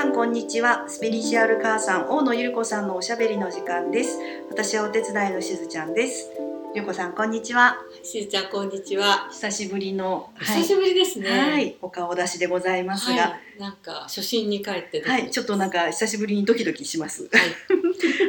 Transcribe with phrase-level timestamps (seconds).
[0.00, 0.88] さんこんにちは。
[0.88, 4.18] スピリチュアル母さん大野ゆる子さんのおしゃべりの時間です。
[4.48, 6.30] 私はお手伝いのしずちゃんです。
[6.74, 7.76] ゆる子さんこんにちは。
[8.02, 9.28] しずちゃんこんにちは。
[9.30, 11.28] 久しぶりの久しぶりですね。
[11.28, 11.76] はい。
[11.82, 15.30] お顔出しでございますが、はい、なんか初心に帰ってはい。
[15.30, 17.28] ちょっとなんか久しぶりにドキドキします。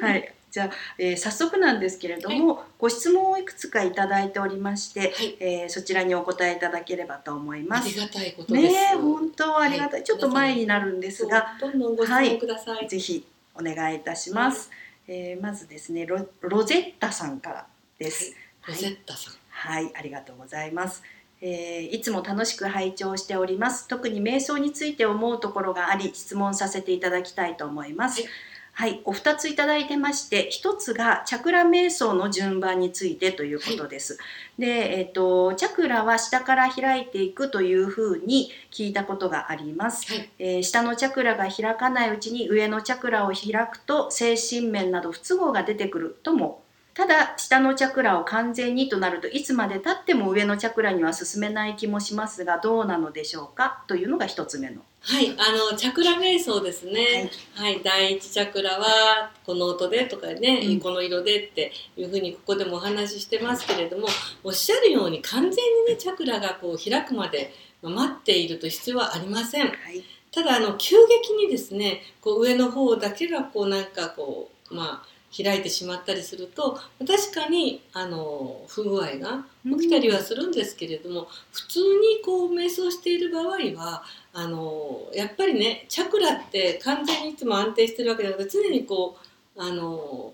[0.00, 7.88] はい、 はいじゃあ、えー、早速なんですけれども、はい、ご質問をいくつかいただいておりまして、はい、えー、そちらにお答えいただければと思います。
[7.88, 8.72] ありがたいことです。
[8.72, 12.88] ね本当ありがたい、はい、ちょっと前になるんですが、どんどんご質問ください。
[12.88, 14.70] ぜひお願いいたします。
[15.06, 17.66] はい、えー、まずですねロロゼッタさんから
[17.98, 18.34] です。
[18.66, 19.34] ロゼッタさん。
[19.50, 21.02] はい、ありがとうございます。
[21.42, 28.30] えー、いつも楽しく拝聴しております特に瞑想について思うところがあり質問させていただきたいと思います、はい
[28.78, 34.18] はい、お二ついただいてまして、一つがチャクラ瞑想の順番についてということです。
[34.18, 34.18] は
[34.58, 46.62] い、で、えっ、ー、と、チャクラは下から開いていくというふうに聞いたことがあります、はい、えー、下のチャクラが開かないうちに上のチャクラを開くと精神面など不都合が出てくるとも
[46.96, 54.80] ただ下のチャクラを完全にとなるといつまでたっても上のチャクラには進めない気もしますがどうなのでしょうかというのが一つ目の。
[55.00, 64.08] はいあのチャクラ瞑想ですね、はい、はい、第一チャクラはこの音でとかね、うん、この色でっていうふうにここでもお話ししてますけれども
[64.42, 65.54] おっしゃるように完全に
[65.86, 69.66] ねチャクラがこう開くまで待っていると必要はありません。
[69.66, 83.46] はい、ただあの急激にですねこう上の方だけがこうなんかこうまあ開いてしまったりすると確かにあの不具合が起きたりはするんですけれども、うん、普通にこう瞑想している場合
[83.78, 84.02] は
[84.32, 89.16] あのやっぱりねチャクラって完全にいつも安定してるわけだから常にこ
[89.56, 90.32] うあの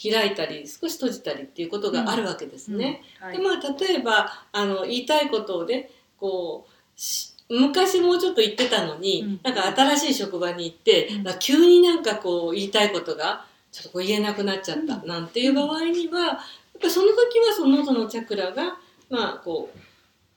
[0.00, 3.02] 開いたり少し閉じたりっていうことがあるわけですね。
[3.20, 3.28] うん。
[3.28, 9.66] うんはい、でまあ例えばあの言いたいことをねこう昔もうちょっと言ってたのに、うん、なんか
[9.96, 13.44] 新しい職場に行って、うん、急になんかこう言いたいことが
[13.74, 16.36] ちょっとこう言えなくなっちゃったなんていう場合には、やっ
[16.80, 18.76] ぱその時はその喉のチャクラが、
[19.10, 19.78] まあこう、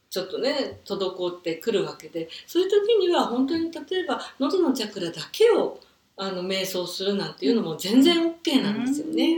[0.10, 5.80] ちょっとね、滞ってくるわけで、そういう時には本当に例えば喉のチャクラだけを
[6.16, 9.38] あの瞑想するなんていうのも全然 OK なんですよね。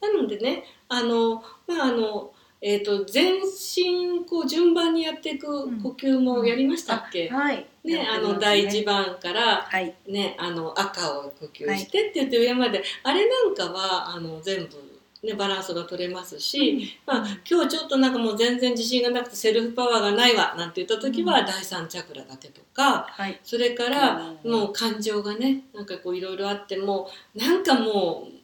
[0.00, 1.36] なのでね、あの、
[1.68, 2.32] まああの、
[2.66, 5.46] えーと、全身こう順番にやっていく
[5.82, 7.36] 呼吸もやりましたっけ、うん。
[7.36, 16.70] はい、ね、あの第1番から、はい、ね、あの赤を呼吸してって言って上まで、あれなんかはあの全部ね、バランスが取れますし、
[17.06, 28.40] うん、まあ、今日ちょっとなんかもう全然自信がなくてセルフパワーがないわなんて言った時は第3チャクラだけとか、はい、それからもう感情がねなんかこういろいろあってもなんかもう、うん、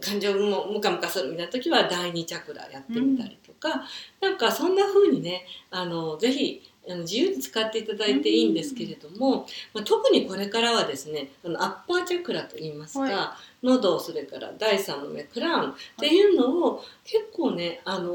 [0.00, 3.84] 感情もムカムカするみたいな時は第2チャクラやってみたりとか、
[4.20, 18.14] うん、なんかそんな風にねあのぜひあの自由に使っていただいていいんですけれども、まあ、特にこれからはですねあのアッパーチャクラといいますか、はい、喉それから第三の目クラウンっていうのを結構ねあの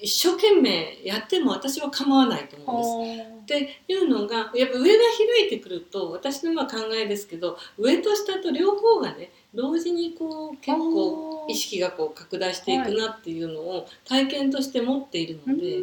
[0.00, 3.28] 一生懸命やっても私は構わないと思うんです。
[3.38, 15.80] っていうのがやっぱ上が開いてくると私のまあ考えですけど上と下と両方がね同時にこう結構意識がこう拡大していくなっていうのを体験として持っているので、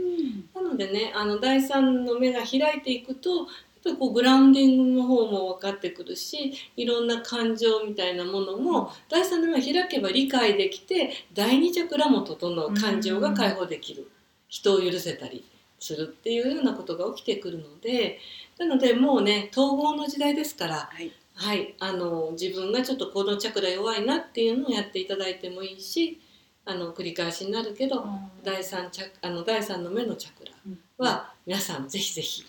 [0.56, 3.46] なのでねあの第三の目が開いていくとやっ
[3.84, 14.10] ぱりこうグラウンディングの方も分かってくるしいろんな感情みたいなものも第三の目が開けば理解できて第二チャクラも整う感情が解放できる。
[14.48, 15.44] 人を許せたり
[15.80, 18.20] するっていうようなことが起きてくるので
[18.58, 20.76] なのでもうね統合の時代ですから。
[20.76, 26.22] はいはい、あの自分がちょっとこのチャクラ弱いなっていうのをやっていただいてもいいし
[26.66, 28.04] あの繰り返しになるけど、
[28.44, 30.52] 第3チャあの第3の目のチャクラ
[30.98, 32.44] は皆さんぜひぜひ。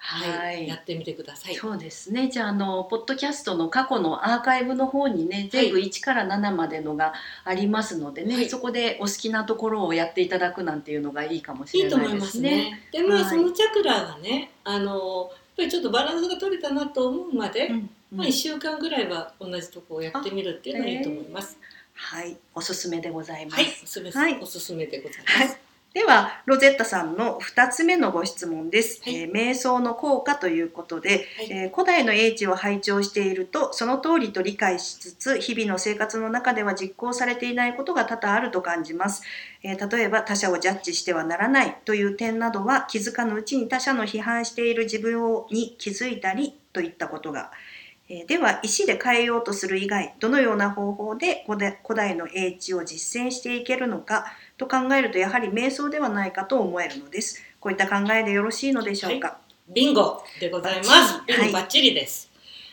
[0.00, 1.56] はい、やってみてください。
[1.56, 2.28] そうですね。
[2.28, 7.14] じゃあ、あの、ポッドキャストの過去のアーカイブの方にね、全部1から7までのが
[7.44, 12.06] ありますのでね、はい、そこでお好きなところをやっていただくなんていうのがいいかもしれないですね。
[12.06, 12.82] いいと思いますね。
[12.92, 21.58] で、まあ、はい、そのチャクラがね、あの、やっぱりちょっとバランスが取れたなと思うまで、うんまあ、1週間ぐらいは同じとこをやってみるっていうのがいいと思います。
[21.94, 23.56] はい、おすすめでございます。
[23.56, 25.38] はい、おすすめ、はい、おすすめでございます。
[25.38, 25.58] はい。
[25.94, 31.20] ではロゼッタさんの2つ目のご質問です、はい、えー、瞑想の効果ということで、はい、
[31.50, 39.22] えー、古代の英知を拝聴しているとその通りと理解しつつ日々の生活の中では実行されていないことが多々あると感じます、
[39.62, 47.50] えー、例えば他者をジャッジしてはならないという点などは気づかぬうちに他者の批判している自分をに気づいたりといったことが
[48.10, 51.58] えでは石で変えようとする以外どのような方法で古
[51.94, 54.24] 代の英知を実践していけるのか
[54.56, 57.42] と考えるとやはり瞑想ではないかと思えるのです。
[57.60, 59.38] こういった考えでよろしいのでしょうか、は
[59.70, 61.22] い、ビンゴでございます。
[61.26, 62.30] ビンゴバッチリです、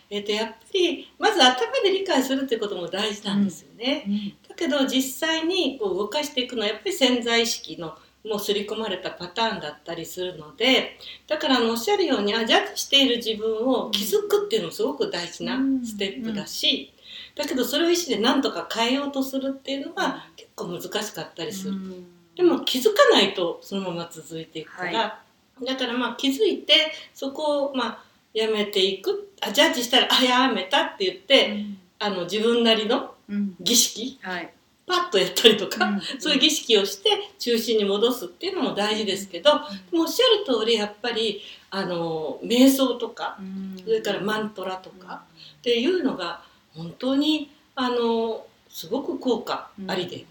[0.10, 4.04] えーと、やっぱりまず頭で理解するっていうことも大事なんですよね。
[4.08, 16.94] うんうん、だけど実際にこう動かしていくのはやっぱり潜在意識のもう刷り込まれたパターンだったりするのでだからあのおっしゃるようにあジャッジしている自分を気づくっていうのもすごく大事なステップだし、
[17.36, 21.74] だけどそれを意思で何とか変えようとするっていうのは結構難しかったりする。
[22.36, 25.22] でも気づかないとそのまま続いていくから、は
[25.62, 26.74] い、だからまあ気づいて
[27.14, 29.32] そこをまあやめていく。
[29.42, 33.14] あジャッジしたらあやめたって言って、うん、あの自分なりの
[33.60, 34.54] 儀式、うんはい、
[34.88, 37.10] パッとやったりとか、うん、そういう儀式をして
[37.40, 39.52] 中心に戻すっていうのも大事ですけど、
[39.92, 41.42] でもおっしゃる通りやっぱり
[41.72, 43.40] あの瞑想とか、
[43.84, 45.24] それからマントラとか
[45.60, 46.42] っていうのが
[46.76, 50.26] 本当にあのすごく効果ありで。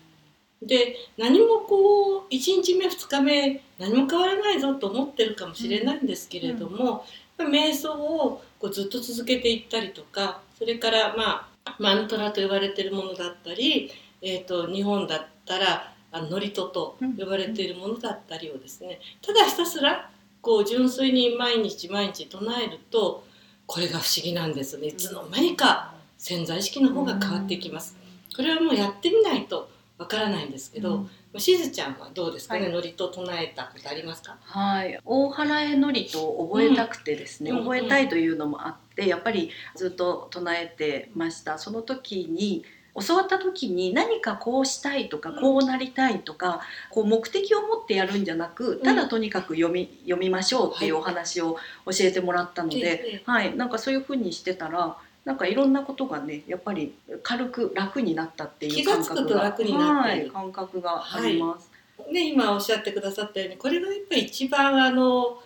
[0.62, 7.04] で何もこう1日目2日目何も変わらないぞと思ってるかもしれないんですけれども、
[7.38, 13.90] 瞑想をこうずっと続けていったりとかそれからまあマントラと呼ばれてるものだったり
[14.26, 20.10] えーと、日本だったらあの祝詞と呼ばれているものだったりをですねただひたすら
[20.40, 23.24] こう純粋に毎日毎日唱えると
[23.66, 24.88] これが不思議なんですね。
[24.88, 27.96] いつの間にか潜在意識の方が変わってきます。
[28.34, 34.36] これはもうやってみないとわからないんですけど、うん、しずちゃんはどうですかね、はい、祝詞と唱えたことありますか？
[34.40, 34.98] はい。
[35.04, 41.58] 大原へ祝詞と覚えたくてですね、うん、覚えたいというのもあってやっぱりずっと唱えてました。
[41.58, 42.64] その時に
[43.00, 46.60] 教わった時に何かこうしたいとかこうなりたいとか
[46.90, 51.56] こう目的を持ってやるんじゃなくただとにかく読み読みましょうっていうお話を
[51.86, 61.70] 教えてもらったので、はい、なんかそういうふうにしてたらなんかいろんなことがねやっぱり軽く楽になったっていう感覚が楽になって感覚があります。
[61.98, 65.38] はい、ね今おっしゃってくださったようにこれがやっぱり一番あの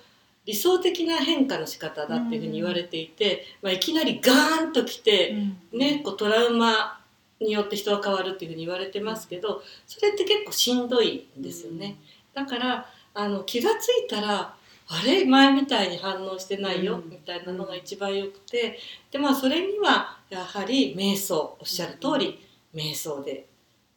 [0.45, 5.37] 理想的な変化の仕方だっていうふうに言われていて、うん、まあ、いきなりガーンときて、
[5.73, 6.98] うん、ねこうトラウマ
[7.41, 11.97] によって人は変わるっていうふうに言われてますけどそれって結構しんどいんですよね。
[12.35, 14.55] だからあの気が付いたら
[14.91, 15.25] あれ？
[15.27, 18.79] 前みたいに反応してないよ、みたいなのが一番よくて
[19.11, 23.47] でまあそれにはやはり瞑想おっしゃる通り、瞑想で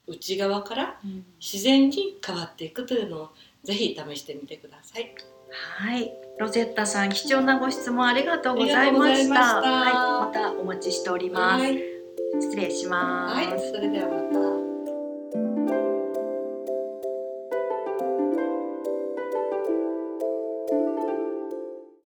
[0.08, 1.00] 内側から
[1.40, 3.30] 自然に変わっていくというのを
[3.64, 5.16] ぜひ試してみてください。
[5.78, 9.62] はい、ロゼッタさん貴重なご質問ありがとうございました。
[9.62, 11.62] はい、またお待ちしております。
[11.62, 11.91] はい
[12.42, 13.48] 失礼します。
[13.48, 14.16] はい、それではま
[14.56, 14.61] た。